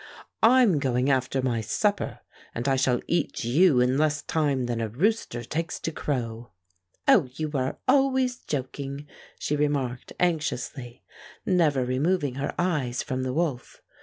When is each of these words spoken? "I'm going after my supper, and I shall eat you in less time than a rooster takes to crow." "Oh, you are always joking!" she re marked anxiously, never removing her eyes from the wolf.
"I'm 0.41 0.79
going 0.79 1.11
after 1.11 1.43
my 1.43 1.61
supper, 1.61 2.21
and 2.55 2.67
I 2.67 2.75
shall 2.75 3.01
eat 3.05 3.43
you 3.43 3.79
in 3.79 3.99
less 3.99 4.23
time 4.23 4.65
than 4.65 4.81
a 4.81 4.89
rooster 4.89 5.43
takes 5.43 5.79
to 5.81 5.91
crow." 5.91 6.49
"Oh, 7.07 7.29
you 7.33 7.51
are 7.53 7.77
always 7.87 8.37
joking!" 8.37 9.05
she 9.37 9.55
re 9.55 9.67
marked 9.67 10.11
anxiously, 10.19 11.03
never 11.45 11.85
removing 11.85 12.33
her 12.41 12.55
eyes 12.57 13.03
from 13.03 13.21
the 13.21 13.31
wolf. 13.31 13.83